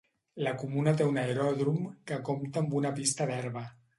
[0.45, 1.77] La comuna té un aeròdrom
[2.11, 3.67] que compta amb una pista d'herba.